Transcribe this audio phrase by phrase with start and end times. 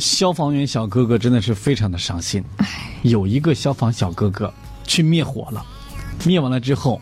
[0.00, 2.42] 消防员小哥哥真的是非常的伤心。
[3.02, 4.52] 有一个消防小哥哥
[4.84, 5.64] 去灭火了，
[6.24, 7.00] 灭完了之后，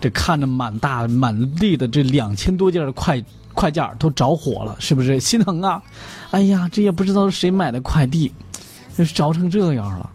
[0.00, 3.22] 这看着满大满地的这两千多件的快
[3.52, 5.82] 快件儿都着火了，是不是心疼啊？
[6.30, 8.32] 哎呀，这也不知道是谁买的快递，
[8.96, 10.10] 这着成这样了。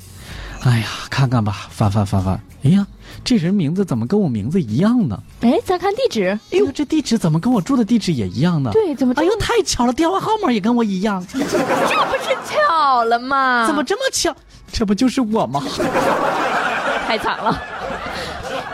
[0.63, 2.85] 哎呀，看看吧，翻翻翻翻，哎呀，
[3.23, 5.19] 这人名字怎么跟我名字一样呢？
[5.41, 8.71] 哎，再看地址，哎呦，这地址怎么跟我住的地址也一样呢？
[8.71, 13.65] 对，怎么哎呦，太巧了，电话号码也跟我一样，这不是巧了吗？
[13.67, 14.33] 怎么这么巧？
[14.71, 15.61] 这不就是我吗？
[17.05, 17.61] 太惨了。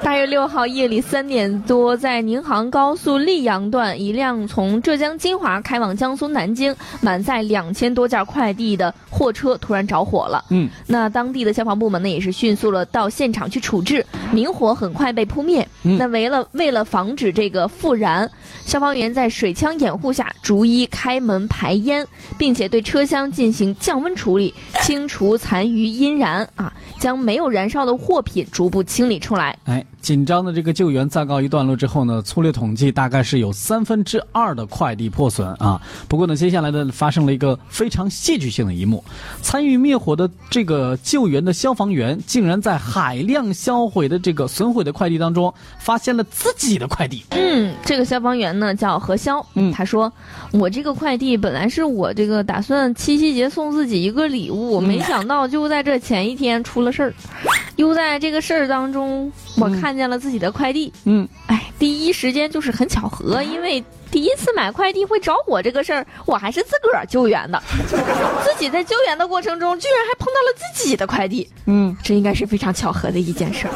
[0.02, 10.44] 大月六号夜里三点多，在宁杭高速溧阳段，一辆从浙江金华开往江苏南京、满载两千多件快递的货车突然着火了。
[10.50, 15.68] 嗯，那当地的消防部门呢，也是迅速了到现场去处置，明火很快被扑灭。
[15.84, 18.30] 嗯那为了为了防止这个复燃，
[18.66, 22.06] 消防员在水枪掩护下逐一开门排烟，
[22.38, 29.58] 并且对车厢进行降温处理，清除残余阴燃啊，将没有燃烧的货品逐步清理出来。
[29.66, 35.82] 哎，紧张的这个救援暂告一段落之后呢，粗略统计大概是有三分之二的快递破损啊。
[36.08, 39.04] 不过呢，接下来呢发生了一个非常戏剧性的一幕，
[39.42, 47.24] 参与灭火的这个救援的消防员竟然在海量销毁的这个损毁的快递当中发现了自己的快递。
[47.32, 50.12] 嗯，这个消防员呢叫何潇，嗯他说
[50.52, 57.14] ：“我这个快递本来是我这个打算七夕节送自己一个礼物，没想到就在这前一天出了事儿，
[57.80, 60.92] 又在这个事儿当中，我看见了自己的快递。
[61.06, 67.64] 嗯，哎，第一时间就是很巧合，因为第一次买快递会着火这个事儿，我还是自个儿救援的，
[68.44, 73.74] 自己在救援的过程中，居然还碰到了自己的快递，嗯，这应该是非常巧合的一件事儿。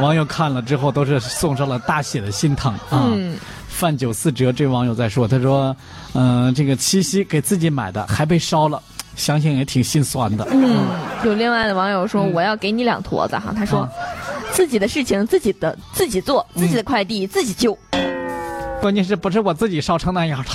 [0.00, 3.04] 网友看了之后都是送上了大写的心疼啊。
[3.12, 3.36] 嗯。
[3.68, 5.76] 范九四折这位网友在说，他说，
[6.14, 8.80] 嗯、这个七夕给自己买的还被烧了，
[9.16, 10.46] 想想也挺心酸的。
[10.50, 10.86] 嗯，
[11.24, 13.88] 有另外的网友说：“嗯我要给你两坨子哈。”他说啊
[14.52, 17.76] ：“自己的事情自己的自己做，自己的快递自己救。
[18.80, 20.46] 关键是不是我自己烧成那样了？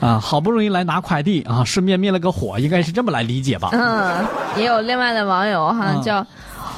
[0.06, 3.70] 啊，好不容易来拿快递啊，顺便灭了个火，应该是这么来理解吧？
[3.72, 4.24] 嗯，
[4.56, 6.26] 也有另外的网友哈啊叫。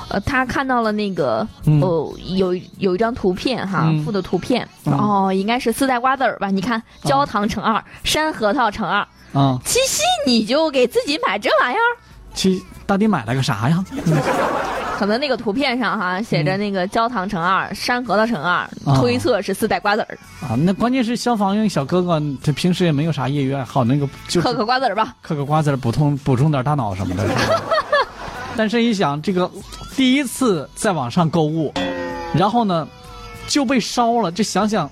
[0.09, 6.49] 呃，他看到了那个嗯哦，有有一张图片哈，嗯附的图片、嗯哦，应该是四袋瓜子儿吧？
[6.49, 11.91] 你看，焦糖乘二，山核桃乘二，啊，七夕你就给自己买这玩意儿？
[12.35, 13.85] 七到底买了个啥呀？
[14.99, 25.15] 可能那个图片上哈写着那个焦糖乘二，山核桃乘二，啊推测是四袋瓜子儿，啊，那关键是消防员小哥哥，他平时也没有啥业余爱好，那个就是嗑嗑瓜子儿吧。
[25.23, 27.25] 嗑嗑瓜子儿补充补充点大脑什么的。
[28.57, 29.51] 但是一想，这个
[29.97, 31.73] 第一次在网上购物，
[32.35, 32.87] 然后呢
[33.47, 34.91] 就被烧了，这想想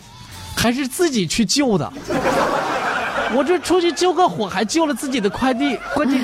[0.57, 1.93] 还是自己去救的。
[3.35, 6.21] 我这出去救个火，还救了自己的快递，关键。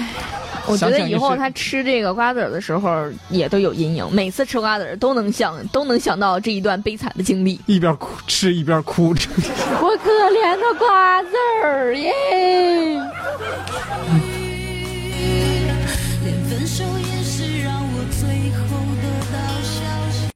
[0.68, 7.60] 我觉得以后他吃这个瓜子儿的时候也都有阴影，每次吃瓜子儿都能想都能想到这一段悲惨的经历。
[7.66, 9.14] 一边哭吃一边哭，
[9.80, 11.28] 我可怜的瓜子
[11.62, 13.00] 儿耶！